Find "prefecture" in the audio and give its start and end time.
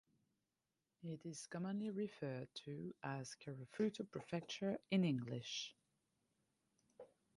4.09-4.79